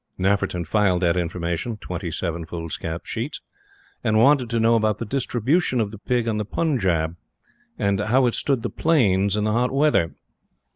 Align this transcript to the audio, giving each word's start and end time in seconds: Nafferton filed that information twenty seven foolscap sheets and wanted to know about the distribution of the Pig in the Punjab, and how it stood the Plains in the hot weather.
Nafferton 0.17 0.65
filed 0.65 1.03
that 1.03 1.15
information 1.15 1.77
twenty 1.77 2.09
seven 2.09 2.43
foolscap 2.43 3.05
sheets 3.05 3.39
and 4.03 4.17
wanted 4.17 4.49
to 4.49 4.59
know 4.59 4.73
about 4.73 4.97
the 4.97 5.05
distribution 5.05 5.79
of 5.79 5.91
the 5.91 5.99
Pig 5.99 6.27
in 6.27 6.37
the 6.37 6.43
Punjab, 6.57 7.15
and 7.77 7.99
how 7.99 8.25
it 8.25 8.33
stood 8.33 8.63
the 8.63 8.71
Plains 8.71 9.37
in 9.37 9.43
the 9.43 9.51
hot 9.53 9.71
weather. 9.71 10.15